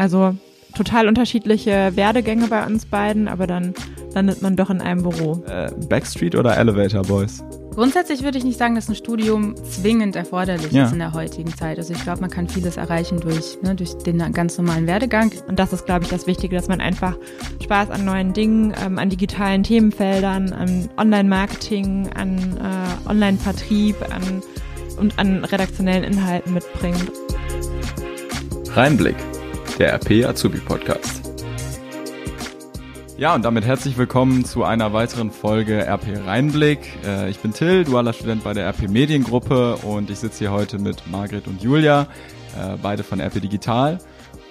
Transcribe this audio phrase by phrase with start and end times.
[0.00, 0.34] Also
[0.74, 3.74] total unterschiedliche Werdegänge bei uns beiden, aber dann
[4.14, 5.44] landet man doch in einem Büro.
[5.46, 7.44] Äh, Backstreet oder Elevator Boys?
[7.74, 10.86] Grundsätzlich würde ich nicht sagen, dass ein Studium zwingend erforderlich ja.
[10.86, 11.76] ist in der heutigen Zeit.
[11.76, 15.32] Also ich glaube, man kann vieles erreichen durch, ne, durch den ganz normalen Werdegang.
[15.46, 17.18] Und das ist, glaube ich, das Wichtige, dass man einfach
[17.62, 24.42] Spaß an neuen Dingen, ähm, an digitalen Themenfeldern, an Online-Marketing, an äh, Online-Vertrieb an,
[24.96, 27.12] und an redaktionellen Inhalten mitbringt.
[28.74, 29.16] Reinblick,
[29.80, 31.32] der RP Azubi Podcast.
[33.16, 36.80] Ja, und damit herzlich willkommen zu einer weiteren Folge RP Rheinblick.
[37.02, 40.78] Äh, ich bin Till, dualer Student bei der RP Mediengruppe und ich sitze hier heute
[40.78, 42.02] mit Margret und Julia,
[42.58, 43.98] äh, beide von RP Digital.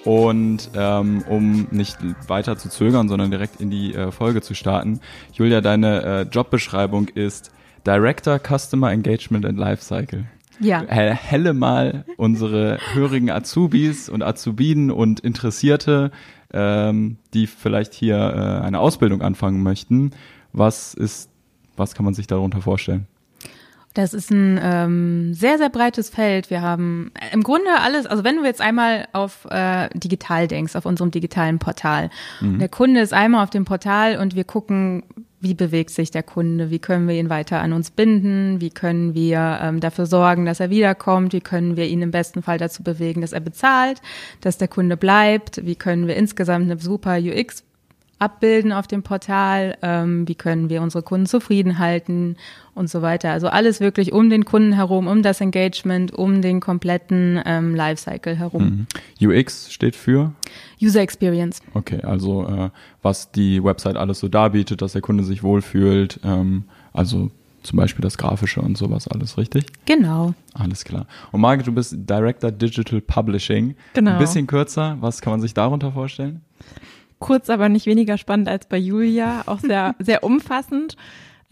[0.04, 4.98] Und ähm, um nicht weiter zu zögern, sondern direkt in die äh, Folge zu starten.
[5.32, 7.52] Julia, deine äh, Jobbeschreibung ist
[7.86, 10.24] Director Customer Engagement and Lifecycle.
[10.60, 10.84] Ja.
[10.86, 16.10] Helle mal unsere hörigen Azubis und Azubinen und Interessierte
[16.52, 20.12] ähm, die vielleicht hier äh, eine Ausbildung anfangen möchten.
[20.52, 21.30] Was ist,
[21.76, 23.06] was kann man sich darunter vorstellen?
[23.94, 26.48] Das ist ein ähm, sehr, sehr breites Feld.
[26.48, 30.76] Wir haben äh, im Grunde alles, also wenn du jetzt einmal auf äh, digital denkst,
[30.76, 32.10] auf unserem digitalen Portal.
[32.40, 32.60] Mhm.
[32.60, 35.02] Der Kunde ist einmal auf dem Portal und wir gucken,
[35.40, 39.14] wie bewegt sich der Kunde, wie können wir ihn weiter an uns binden, wie können
[39.14, 42.82] wir ähm, dafür sorgen, dass er wiederkommt, wie können wir ihn im besten Fall dazu
[42.82, 44.02] bewegen, dass er bezahlt,
[44.42, 47.64] dass der Kunde bleibt, wie können wir insgesamt eine super UX
[48.20, 52.36] abbilden auf dem Portal, ähm, wie können wir unsere Kunden zufrieden halten
[52.74, 53.32] und so weiter.
[53.32, 58.36] Also alles wirklich um den Kunden herum, um das Engagement, um den kompletten ähm, Lifecycle
[58.36, 58.86] herum.
[59.20, 59.28] Mhm.
[59.28, 60.32] UX steht für?
[60.80, 61.62] User Experience.
[61.74, 62.70] Okay, also äh,
[63.02, 67.30] was die Website alles so darbietet, dass der Kunde sich wohlfühlt, ähm, also
[67.62, 69.66] zum Beispiel das Grafische und sowas alles, richtig?
[69.86, 70.34] Genau.
[70.54, 71.06] Alles klar.
[71.32, 73.74] Und Margit, du bist Director Digital Publishing.
[73.94, 74.12] Genau.
[74.12, 74.96] Ein bisschen kürzer.
[75.00, 76.40] Was kann man sich darunter vorstellen?
[77.20, 80.96] Kurz, aber nicht weniger spannend als bei Julia, auch sehr, sehr umfassend.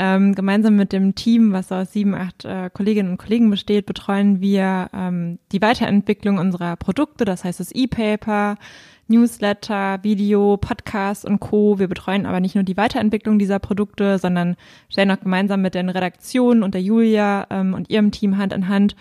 [0.00, 4.40] Ähm, gemeinsam mit dem Team, was aus sieben, acht äh, Kolleginnen und Kollegen besteht, betreuen
[4.40, 8.56] wir ähm, die Weiterentwicklung unserer Produkte, das heißt das E-Paper,
[9.08, 11.78] Newsletter, Video, Podcast und Co.
[11.80, 14.56] Wir betreuen aber nicht nur die Weiterentwicklung dieser Produkte, sondern
[14.88, 18.68] stellen auch gemeinsam mit den Redaktionen und der Julia ähm, und ihrem Team Hand in
[18.68, 18.94] Hand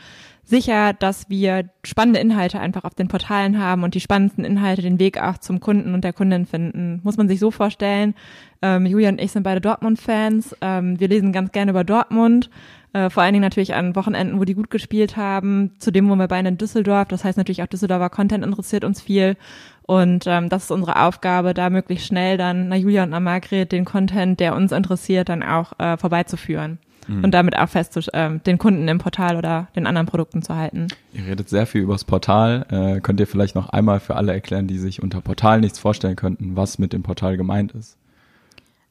[0.47, 4.97] sicher, dass wir spannende Inhalte einfach auf den Portalen haben und die spannendsten Inhalte den
[4.97, 7.01] Weg auch zum Kunden und der Kundin finden.
[7.03, 8.15] Muss man sich so vorstellen,
[8.61, 10.55] ähm, Julia und ich sind beide Dortmund-Fans.
[10.61, 12.49] Ähm, wir lesen ganz gerne über Dortmund.
[12.93, 15.73] Äh, vor allen Dingen natürlich an Wochenenden, wo die gut gespielt haben.
[15.79, 17.09] Zudem wohnen wir beide in Düsseldorf.
[17.09, 19.35] Das heißt natürlich auch Düsseldorfer Content interessiert uns viel.
[19.81, 23.71] Und ähm, das ist unsere Aufgabe, da möglichst schnell dann, na Julia und na Margret,
[23.73, 27.23] den Content, der uns interessiert, dann auch äh, vorbeizuführen mhm.
[27.23, 30.87] und damit auch fest äh, den Kunden im Portal oder den anderen Produkten zu halten.
[31.13, 32.65] Ihr redet sehr viel übers Portal.
[32.69, 36.15] Äh, könnt ihr vielleicht noch einmal für alle erklären, die sich unter Portal nichts vorstellen
[36.15, 37.97] könnten, was mit dem Portal gemeint ist?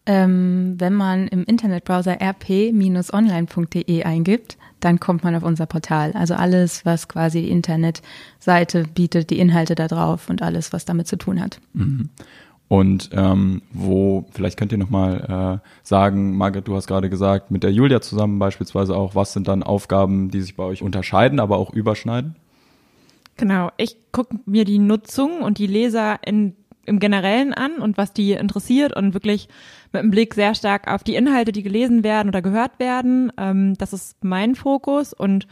[0.09, 6.13] Ähm, wenn man im Internetbrowser rp-online.de eingibt, dann kommt man auf unser Portal.
[6.13, 11.09] Also alles, was quasi die Internetseite bietet, die Inhalte da drauf und alles, was damit
[11.09, 11.61] zu tun hat.
[11.73, 12.11] Mhm.
[12.69, 17.63] Und ähm, wo, vielleicht könnt ihr nochmal äh, sagen, Margret, du hast gerade gesagt, mit
[17.63, 21.59] der Julia zusammen beispielsweise auch, was sind dann Aufgaben, die sich bei euch unterscheiden, aber
[21.59, 22.35] auch überschneiden?
[23.37, 26.57] Genau, ich gucke mir die Nutzung und die Leser in,
[26.87, 29.49] im Generellen an und was die interessiert und wirklich
[29.93, 33.31] mit dem Blick sehr stark auf die Inhalte, die gelesen werden oder gehört werden.
[33.37, 35.47] Ähm, das ist mein Fokus und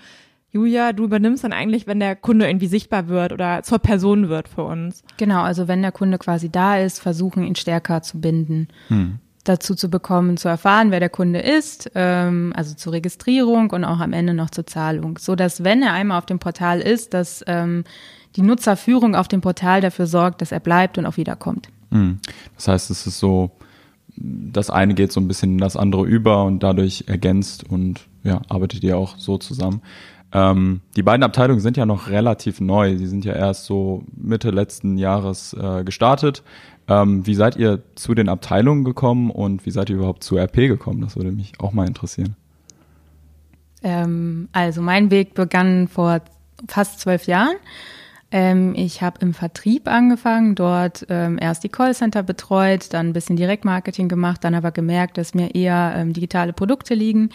[0.54, 4.48] Julia, du übernimmst dann eigentlich, wenn der Kunde irgendwie sichtbar wird oder zur Person wird
[4.48, 5.02] für uns.
[5.16, 8.68] Genau, also wenn der Kunde quasi da ist, versuchen ihn stärker zu binden.
[8.88, 9.18] Hm.
[9.42, 13.98] dazu zu bekommen, zu erfahren, wer der Kunde ist, ähm, also zur Registrierung und auch
[13.98, 17.44] am Ende noch zur Zahlung, so dass wenn er einmal auf dem Portal ist, dass
[17.46, 17.84] ähm,
[18.36, 21.68] die Nutzerführung auf dem Portal dafür sorgt, dass er bleibt und auch wiederkommt.
[21.90, 22.20] Hm.
[22.54, 23.50] Das heißt, es ist so,
[24.16, 28.40] das eine geht so ein bisschen in das andere über und dadurch ergänzt und ja,
[28.48, 29.82] arbeitet ihr auch so zusammen.
[30.34, 32.98] Ähm, die beiden Abteilungen sind ja noch relativ neu.
[32.98, 36.42] Sie sind ja erst so Mitte letzten Jahres äh, gestartet.
[36.88, 40.68] Ähm, wie seid ihr zu den Abteilungen gekommen und wie seid ihr überhaupt zu RP
[40.68, 41.00] gekommen?
[41.00, 42.36] Das würde mich auch mal interessieren.
[43.82, 46.20] Ähm, also mein Weg begann vor
[46.68, 47.56] fast zwölf Jahren.
[48.34, 53.36] Ähm, ich habe im Vertrieb angefangen, dort ähm, erst die Callcenter betreut, dann ein bisschen
[53.36, 57.30] Direktmarketing gemacht, dann aber gemerkt, dass mir eher ähm, digitale Produkte liegen.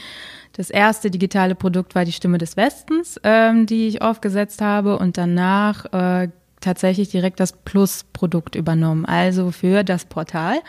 [0.51, 5.18] Das erste digitale Produkt war die Stimme des Westens, ähm, die ich aufgesetzt habe und
[5.18, 6.28] danach äh,
[6.62, 10.60] tatsächlich direkt das Plus-Produkt übernommen, also für das Portal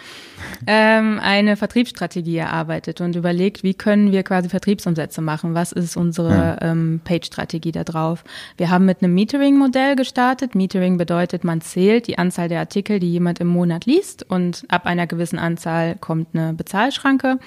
[0.66, 6.30] ähm, eine Vertriebsstrategie erarbeitet und überlegt, wie können wir quasi Vertriebsumsätze machen, was ist unsere
[6.30, 6.58] ja.
[6.62, 8.24] ähm, Page-Strategie da drauf.
[8.56, 10.54] Wir haben mit einem Metering-Modell gestartet.
[10.54, 14.86] Metering bedeutet, man zählt die Anzahl der Artikel, die jemand im Monat liest und ab
[14.86, 17.38] einer gewissen Anzahl kommt eine Bezahlschranke,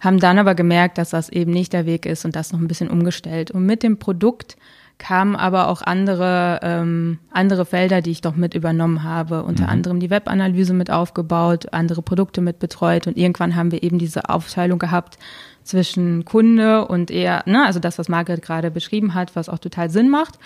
[0.00, 2.68] haben dann aber gemerkt, dass das eben nicht der Weg ist und das noch ein
[2.68, 3.50] bisschen umgestellt.
[3.50, 4.56] Und mit dem Produkt
[5.00, 9.42] kamen aber auch andere, ähm, andere Felder, die ich doch mit übernommen habe.
[9.42, 9.70] Unter mhm.
[9.70, 14.28] anderem die Webanalyse mit aufgebaut, andere Produkte mit betreut und irgendwann haben wir eben diese
[14.28, 15.18] Aufteilung gehabt
[15.64, 19.88] zwischen Kunde und eher, ne, also das, was Margaret gerade beschrieben hat, was auch total
[19.90, 20.38] Sinn macht,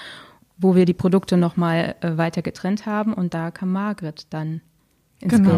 [0.56, 4.61] wo wir die Produkte nochmal äh, weiter getrennt haben und da kam Margaret dann
[5.21, 5.51] ins genau.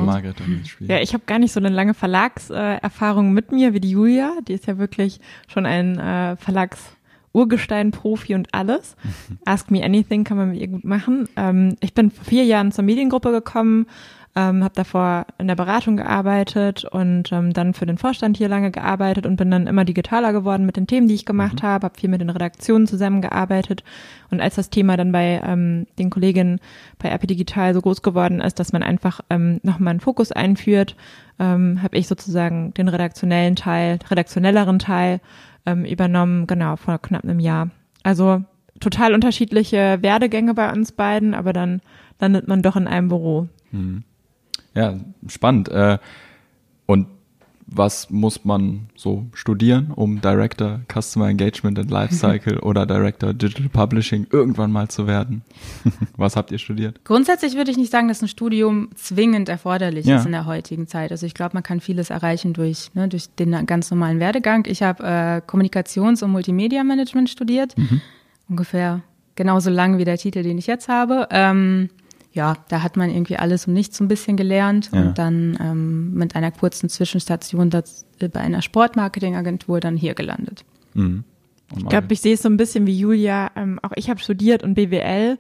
[0.81, 4.33] Ja, ich habe gar nicht so eine lange Verlagserfahrung mit mir wie die Julia.
[4.47, 6.97] Die ist ja wirklich schon ein äh, Verlags
[7.37, 8.97] Urgestein-Profi und alles.
[9.45, 11.29] Ask Me Anything kann man mit ihr gut machen.
[11.37, 13.87] Ähm, ich bin vor vier Jahren zur Mediengruppe gekommen,
[14.35, 18.71] ähm, habe davor in der Beratung gearbeitet und ähm, dann für den Vorstand hier lange
[18.71, 21.67] gearbeitet und bin dann immer digitaler geworden mit den Themen, die ich gemacht mhm.
[21.67, 23.83] habe, habe viel mit den Redaktionen zusammengearbeitet
[24.31, 26.61] und als das Thema dann bei ähm, den Kolleginnen
[26.99, 30.97] bei RP Digital so groß geworden ist, dass man einfach ähm, nochmal einen Fokus einführt,
[31.39, 35.21] ähm, habe ich sozusagen den redaktionellen Teil, redaktionelleren Teil
[35.67, 37.71] ähm, übernommen, genau, vor knapp einem Jahr.
[38.03, 38.43] Also
[38.81, 41.81] total unterschiedliche Werdegänge bei uns beiden, aber dann
[42.21, 43.49] landet man doch in einem Büro.
[43.73, 44.05] Mhm.
[44.75, 44.95] Ja,
[45.27, 45.69] spannend.
[45.69, 45.99] Äh,
[46.87, 47.09] und
[47.67, 54.27] was muss man so studieren, um Director Customer Engagement and Lifecycle oder Director Digital Publishing
[54.31, 55.43] irgendwann mal zu werden?
[56.17, 57.01] was habt ihr studiert?
[57.05, 60.19] Grundsätzlich würde ich nicht sagen, dass ein Studium zwingend erforderlich ja.
[60.19, 61.11] ist in der heutigen Zeit.
[61.11, 64.65] Also ich glaube, man kann vieles erreichen durch, ne, durch den ganz normalen Werdegang.
[64.67, 68.01] Ich habe äh, Kommunikations- und Multimedia-Management studiert, mhm.
[68.49, 69.03] ungefähr
[69.35, 71.27] genauso lang wie der Titel, den ich jetzt habe.
[71.31, 71.91] Ähm,
[72.37, 75.01] ja, da hat man irgendwie alles und nichts so ein bisschen gelernt ja.
[75.01, 80.65] und dann ähm, mit einer kurzen Zwischenstation das, äh, bei einer Sportmarketingagentur dann hier gelandet.
[80.93, 81.25] Mhm.
[81.77, 83.51] Ich glaube, ich sehe es so ein bisschen wie Julia.
[83.57, 85.39] Ähm, auch ich habe studiert und BWL,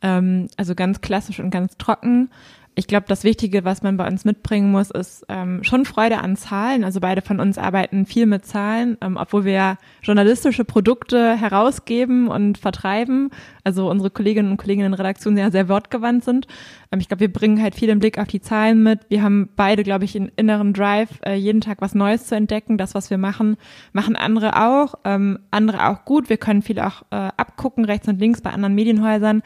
[0.00, 2.30] ähm, also ganz klassisch und ganz trocken
[2.78, 6.36] ich glaube, das Wichtige, was man bei uns mitbringen muss, ist ähm, schon Freude an
[6.36, 6.84] Zahlen.
[6.84, 12.28] Also beide von uns arbeiten viel mit Zahlen, ähm, obwohl wir ja journalistische Produkte herausgeben
[12.28, 13.30] und vertreiben.
[13.64, 16.46] Also unsere Kolleginnen und Kollegen in der Redaktion ja sehr wortgewandt sind.
[16.92, 19.00] Ähm, ich glaube, wir bringen halt viel den Blick auf die Zahlen mit.
[19.08, 22.78] Wir haben beide, glaube ich, einen inneren Drive, äh, jeden Tag was Neues zu entdecken.
[22.78, 23.56] Das, was wir machen,
[23.92, 24.94] machen andere auch.
[25.04, 26.30] Ähm, andere auch gut.
[26.30, 29.42] Wir können viel auch äh, abgucken, rechts und links bei anderen Medienhäusern.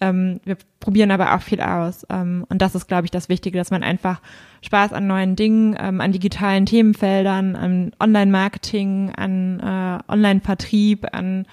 [0.00, 2.06] Ähm, wir probieren aber auch viel aus.
[2.10, 4.20] Ähm, und das ist, glaube ich, das Wichtige, dass man einfach
[4.62, 11.46] Spaß an neuen Dingen, ähm, an digitalen Themenfeldern, an Online-Marketing, an äh, Online-Vertrieb, an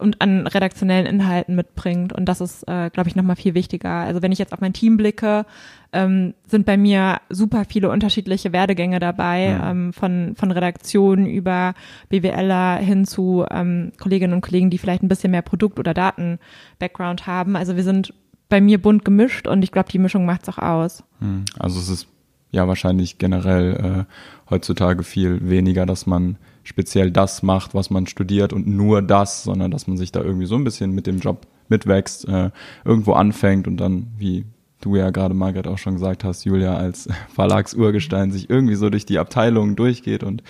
[0.00, 2.12] und an redaktionellen Inhalten mitbringt.
[2.12, 3.90] Und das ist, äh, glaube ich, nochmal viel wichtiger.
[3.90, 5.46] Also wenn ich jetzt auf mein Team blicke,
[5.92, 9.70] ähm, sind bei mir super viele unterschiedliche Werdegänge dabei, ja.
[9.70, 11.74] ähm, von, von Redaktionen über
[12.08, 17.26] BWLer hin zu ähm, Kolleginnen und Kollegen, die vielleicht ein bisschen mehr Produkt- oder Daten-Background
[17.26, 17.56] haben.
[17.56, 18.14] Also wir sind
[18.48, 21.04] bei mir bunt gemischt und ich glaube, die Mischung macht's auch aus.
[21.20, 21.44] Hm.
[21.58, 22.08] Also es ist
[22.50, 28.52] ja wahrscheinlich generell äh, heutzutage viel weniger, dass man speziell das macht, was man studiert
[28.52, 31.46] und nur das, sondern dass man sich da irgendwie so ein bisschen mit dem Job
[31.68, 32.50] mitwächst, äh,
[32.84, 34.44] irgendwo anfängt und dann, wie
[34.80, 39.06] du ja gerade Margret auch schon gesagt hast, Julia als Verlagsurgestein sich irgendwie so durch
[39.06, 40.42] die Abteilungen durchgeht und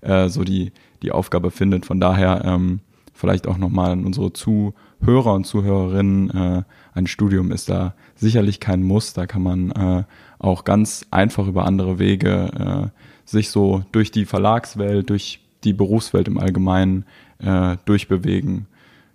[0.00, 0.72] äh, so die,
[1.02, 1.86] die Aufgabe findet.
[1.86, 2.80] Von daher ähm,
[3.14, 6.62] vielleicht auch nochmal an unsere Zuhörer und Zuhörerinnen, äh,
[6.94, 10.04] ein Studium ist da sicherlich kein Muss, da kann man äh,
[10.38, 16.28] auch ganz einfach über andere Wege äh, sich so durch die Verlagswelt, durch die Berufswelt
[16.28, 17.04] im Allgemeinen
[17.38, 18.66] äh, durchbewegen.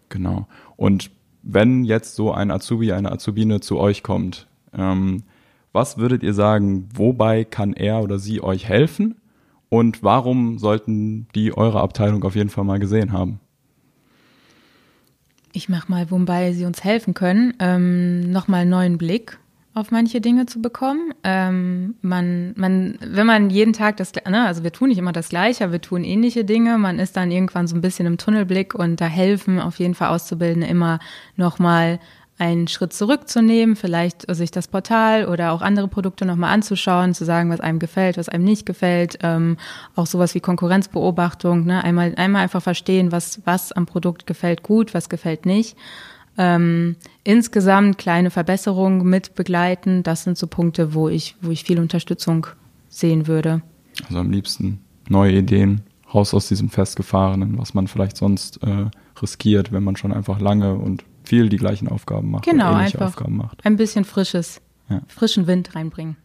[0.10, 0.48] Genau.
[0.76, 1.10] Und
[1.42, 5.24] wenn jetzt so ein Azubi, eine Azubine zu euch kommt, ähm,
[5.72, 9.16] was würdet ihr sagen, wobei kann er oder sie euch helfen?
[9.70, 13.40] Und warum sollten die eure Abteilung auf jeden Fall mal gesehen haben?
[15.54, 19.40] Ich mach mal, wobei sie uns helfen können, ähm, nochmal einen neuen Blick
[19.74, 21.14] auf manche Dinge zu bekommen.
[21.24, 25.30] Ähm, man, man, wenn man jeden Tag das, ne, also wir tun nicht immer das
[25.30, 26.78] Gleiche, wir tun ähnliche Dinge.
[26.78, 30.10] Man ist dann irgendwann so ein bisschen im Tunnelblick und da helfen auf jeden Fall
[30.10, 31.00] Auszubildende immer
[31.38, 32.00] nochmal
[32.42, 37.52] einen Schritt zurückzunehmen, vielleicht sich das Portal oder auch andere Produkte nochmal anzuschauen, zu sagen,
[37.52, 39.58] was einem gefällt, was einem nicht gefällt, ähm,
[39.96, 41.84] auch sowas wie Konkurrenzbeobachtung, ne?
[41.84, 45.78] einmal, einmal einfach verstehen, was, was am Produkt gefällt gut, was gefällt nicht.
[46.44, 51.80] Ähm, insgesamt kleine Verbesserungen mit begleiten, das sind so Punkte, wo ich, wo ich viel
[51.80, 52.48] Unterstützung
[52.90, 53.62] sehen würde.
[54.08, 55.82] Also am liebsten neue Ideen,
[56.12, 58.86] raus aus diesem Festgefahrenen, was man vielleicht sonst äh,
[59.22, 62.46] riskiert, wenn man schon einfach lange und viel die gleichen Aufgaben macht.
[62.46, 63.64] Genau, ähnliche einfach Aufgaben macht.
[63.64, 65.02] ein bisschen frisches, Ja.
[65.08, 66.18] frischen Wind reinbringen.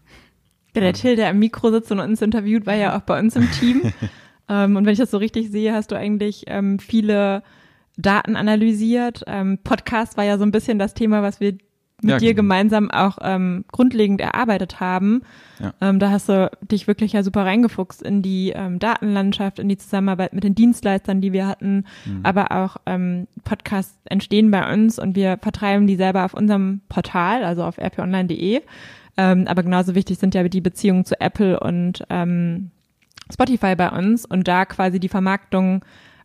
[0.75, 3.37] Ja, der Till, der am Mikro sitzt und uns interviewt, war ja auch bei uns
[3.37, 3.82] im Team.
[4.49, 7.42] ähm, und wenn ich das so richtig sehe, hast du eigentlich ähm, viele
[7.96, 9.22] Daten analysiert.
[9.26, 11.52] Ähm, Podcast war ja so ein bisschen das Thema, was wir
[12.02, 12.42] mit Ja, dir genau.
[12.42, 15.22] gemeinsam auch ähm, grundlegend erarbeitet haben.
[15.58, 15.72] Ja.
[15.80, 19.78] Ähm, da hast du dich wirklich ja super reingefuchst in die ähm, Datenlandschaft, in die
[19.78, 22.20] Zusammenarbeit mit den Dienstleistern, die wir hatten, Mhm.
[22.22, 27.44] aber auch ähm, Podcasts entstehen bei uns und wir vertreiben die selber auf unserem Portal,
[27.44, 28.60] also auf rponline.de.
[29.16, 32.72] Ähm, aber genauso wichtig sind ja die Beziehungen zu Apple und ähm,
[33.32, 35.82] Spotify bei uns und da quasi die Vermarktung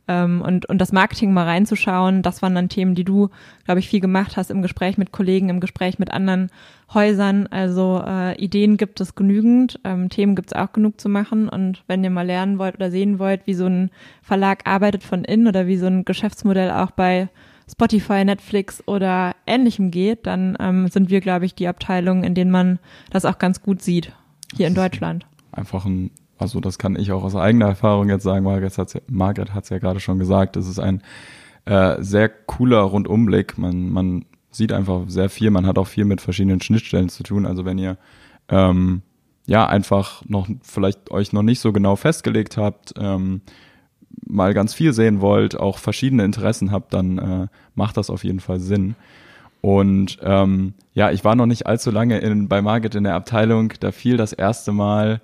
[0.08, 2.22] ähm, und, und das Marketing mal reinzuschauen.
[2.22, 3.29] Das waren dann Themen, die du,
[3.65, 6.50] glaube ich, viel gemacht hast im Gespräch mit Kollegen, im Gespräch mit anderen
[6.93, 7.48] Häusern.
[7.48, 11.50] Also äh, Ideen gibt es genügend, ähm, Themen gibt es auch genug zu machen.
[11.50, 13.91] Und wenn ihr mal lernen wollt oder sehen wollt, wie so ein
[14.22, 17.29] Verlag arbeitet von innen oder wie so ein Geschäftsmodell auch bei
[17.72, 22.51] Spotify, Netflix oder ähnlichem geht, dann ähm, sind wir, glaube ich, die Abteilung, in denen
[22.51, 22.79] man
[23.12, 24.12] das auch ganz gut sieht,
[24.55, 25.25] hier in Deutschland.
[25.53, 29.01] Einfach ein, also das kann ich auch aus eigener Erfahrung jetzt sagen, Margaret hat's ja,
[29.07, 31.03] Margaret hat's ja gerade schon gesagt, es ist ein
[31.65, 33.60] äh, sehr cooler Rundumblick.
[33.60, 37.45] Man, man sieht einfach sehr viel, man hat auch viel mit verschiedenen Schnittstellen zu tun.
[37.45, 37.98] Also wenn ihr
[38.50, 39.03] ähm,
[39.45, 43.41] ja einfach noch vielleicht euch noch nicht so genau festgelegt habt, ähm,
[44.25, 48.39] mal ganz viel sehen wollt, auch verschiedene Interessen habt, dann äh, macht das auf jeden
[48.39, 48.95] Fall Sinn.
[49.62, 53.74] Und ähm, ja, ich war noch nicht allzu lange in, bei Margit in der Abteilung.
[53.79, 55.21] Da fiel das erste Mal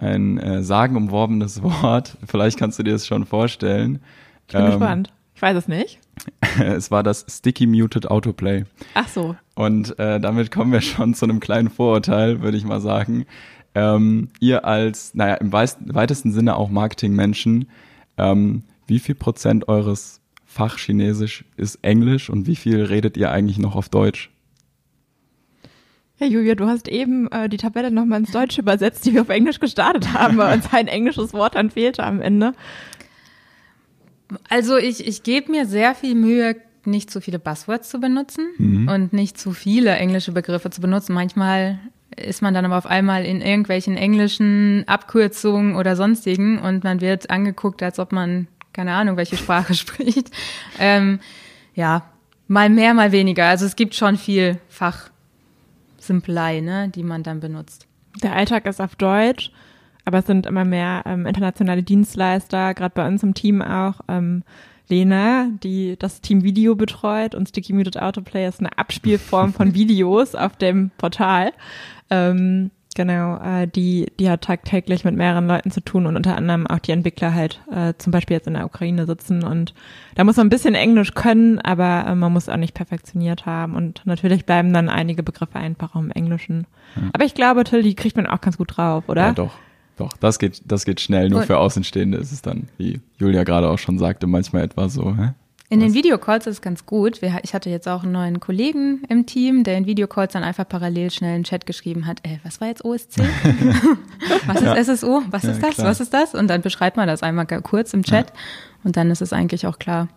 [0.00, 2.16] ein äh, sagenumworbenes Wort.
[2.26, 4.00] Vielleicht kannst du dir das schon vorstellen.
[4.48, 5.12] Ich bin Ähm, gespannt.
[5.34, 5.98] Ich weiß es nicht.
[6.62, 8.64] Es war das Sticky Muted Autoplay.
[8.94, 9.36] Ach so.
[9.54, 13.24] Und äh, damit kommen wir schon zu einem kleinen Vorurteil, würde ich mal sagen.
[13.74, 17.68] Ähm, ihr als, naja, im weitesten Sinne auch Marketingmenschen,
[18.18, 23.58] ähm, wie viel Prozent eures Fach Chinesisch ist Englisch und wie viel redet ihr eigentlich
[23.58, 24.30] noch auf Deutsch?
[26.20, 29.30] Ja, Julia, du hast eben äh, die Tabelle nochmal ins Deutsche übersetzt, die wir auf
[29.30, 32.52] Englisch gestartet haben, weil uns ein englisches Wort dann fehlte am Ende.
[34.50, 38.48] Also ich, ich gebe mir sehr viel Mühe, nicht zu viele Buzzwords zu benutzen
[38.88, 41.14] und nicht zu viele englische Begriffe zu benutzen.
[41.14, 41.78] Manchmal
[42.16, 47.30] ist man dann aber auf einmal in irgendwelchen englischen Abkürzungen oder sonstigen und man wird
[47.30, 50.30] angeguckt, als ob man keine Ahnung, welche Sprache spricht.
[50.78, 51.20] Ähm,
[51.74, 52.02] ja,
[52.46, 53.46] mal mehr, mal weniger.
[53.46, 54.58] Also es gibt schon viel
[56.00, 57.86] Fachsimpelei, ne, die man dann benutzt.
[58.22, 59.52] Der Alltag ist auf Deutsch,
[60.04, 64.00] aber es sind immer mehr ähm, internationale Dienstleister, gerade bei uns im Team auch.
[64.08, 64.42] Ähm,
[64.88, 70.34] Lena, die das Team Video betreut und Sticky Muted Autoplay ist eine Abspielform von Videos
[70.34, 71.52] auf dem Portal.
[72.10, 76.66] Ähm, genau, äh, die, die hat tagtäglich mit mehreren Leuten zu tun und unter anderem
[76.66, 79.72] auch die Entwickler halt äh, zum Beispiel jetzt in der Ukraine sitzen und
[80.16, 83.74] da muss man ein bisschen Englisch können, aber äh, man muss auch nicht perfektioniert haben
[83.74, 86.66] und natürlich bleiben dann einige Begriffe einfach im Englischen.
[87.14, 89.22] Aber ich glaube, Till, die kriegt man auch ganz gut drauf, oder?
[89.28, 89.54] Ja, doch.
[89.96, 91.28] Doch, das geht, das geht schnell.
[91.28, 94.94] Nur Und- für Außenstehende ist es dann, wie Julia gerade auch schon sagte, manchmal etwas
[94.94, 95.32] so, hä?
[95.72, 97.20] In den Videocalls ist es ganz gut.
[97.22, 101.12] Ich hatte jetzt auch einen neuen Kollegen im Team, der in Videocalls dann einfach parallel
[101.12, 102.18] schnell einen Chat geschrieben hat.
[102.24, 103.18] Ey, was war jetzt OSC?
[104.46, 105.22] was ist SSO?
[105.30, 105.74] Was Ja, ist das?
[105.76, 105.86] klar.
[105.86, 106.34] Was ist das?
[106.34, 108.32] Und dann beschreibt man das einmal kurz im Chat
[108.82, 110.08] und dann ist es eigentlich auch klar.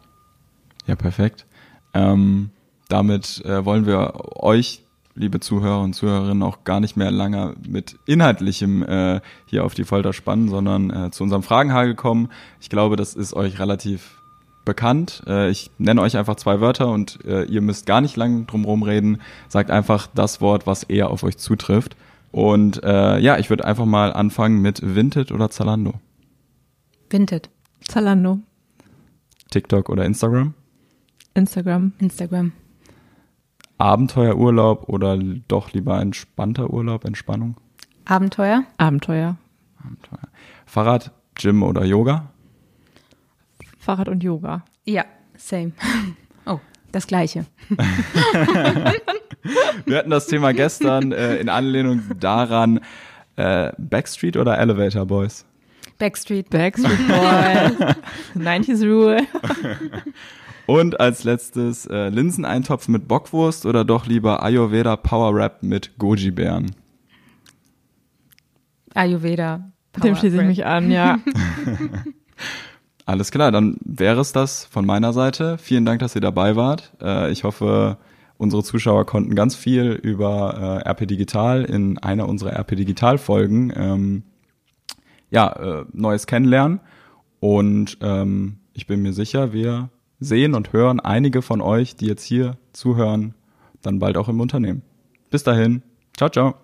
[0.87, 1.45] Ja, perfekt.
[1.93, 2.49] Ähm,
[2.89, 4.81] damit äh, wollen wir euch,
[5.13, 9.83] liebe Zuhörer und Zuhörerinnen, auch gar nicht mehr lange mit Inhaltlichem äh, hier auf die
[9.83, 12.29] Folter spannen, sondern äh, zu unserem Fragenhagel kommen.
[12.59, 14.22] Ich glaube, das ist euch relativ
[14.65, 15.23] bekannt.
[15.27, 18.83] Äh, ich nenne euch einfach zwei Wörter und äh, ihr müsst gar nicht lang drumherum
[18.83, 19.21] reden.
[19.47, 21.95] Sagt einfach das Wort, was eher auf euch zutrifft.
[22.31, 25.93] Und äh, ja, ich würde einfach mal anfangen mit Vinted oder Zalando.
[27.09, 27.49] Vinted,
[27.87, 28.39] Zalando,
[29.51, 30.55] TikTok oder Instagram.
[31.35, 31.93] Instagram.
[31.99, 32.53] Instagram.
[33.77, 37.57] Abenteuerurlaub oder doch lieber entspannter Urlaub, Entspannung?
[38.05, 39.37] Abenteuer, Abenteuer.
[39.77, 40.27] Abenteuer.
[40.65, 42.32] Fahrrad, Gym oder Yoga?
[43.83, 44.63] Fahrrad und Yoga.
[44.85, 45.05] ja,
[45.37, 45.73] same.
[46.45, 46.59] Oh,
[46.91, 47.45] das gleiche.
[49.85, 52.81] Wir hatten das Thema gestern äh, in Anlehnung daran,
[53.37, 55.45] äh, Backstreet oder Elevator Boys?
[55.99, 56.49] Backstreet.
[56.49, 57.95] Backstreet Boys.
[58.35, 59.21] 90s Rule.
[60.65, 66.71] Und als letztes äh, Linseneintopf mit Bockwurst oder doch lieber Ayurveda Power Rap mit Goji-Bären?
[68.95, 69.71] Ayurveda.
[70.03, 71.19] Dem schließe ich Power mich an, ja.
[73.05, 75.57] Alles klar, dann wäre es das von meiner Seite.
[75.57, 76.93] Vielen Dank, dass ihr dabei wart.
[77.01, 77.97] Äh, ich hoffe,
[78.37, 83.73] unsere Zuschauer konnten ganz viel über äh, RP Digital in einer unserer RP Digital Folgen
[83.75, 84.23] ähm,
[85.29, 86.79] ja, äh, Neues kennenlernen.
[87.39, 92.23] Und ähm, ich bin mir sicher, wir sehen und hören einige von euch, die jetzt
[92.23, 93.33] hier zuhören,
[93.81, 94.81] dann bald auch im Unternehmen.
[95.29, 95.81] Bis dahin.
[96.15, 96.62] Ciao, ciao.